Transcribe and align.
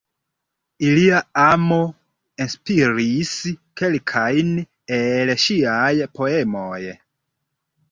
Ilia 0.85 1.19
amo 1.41 1.77
inspiris 2.45 3.35
kelkajn 3.83 4.51
el 4.99 5.35
ŝiaj 5.47 5.95
poemoj. 6.19 6.83